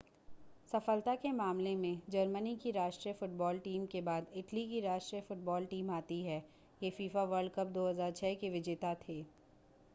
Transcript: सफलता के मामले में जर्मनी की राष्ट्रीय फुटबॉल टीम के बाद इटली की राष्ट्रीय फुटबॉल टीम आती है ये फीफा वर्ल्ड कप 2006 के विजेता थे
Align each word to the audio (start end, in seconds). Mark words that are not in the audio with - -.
सफलता 0.71 1.13
के 1.15 1.31
मामले 1.31 1.75
में 1.75 2.01
जर्मनी 2.09 2.55
की 2.55 2.71
राष्ट्रीय 2.71 3.13
फुटबॉल 3.19 3.59
टीम 3.59 3.85
के 3.85 4.01
बाद 4.01 4.27
इटली 4.35 4.65
की 4.67 4.79
राष्ट्रीय 4.81 5.21
फुटबॉल 5.21 5.65
टीम 5.65 5.91
आती 5.91 6.21
है 6.21 6.43
ये 6.81 6.89
फीफा 6.89 7.23
वर्ल्ड 7.25 7.51
कप 7.51 7.73
2006 7.73 8.35
के 8.35 8.49
विजेता 8.49 8.93
थे 9.01 9.23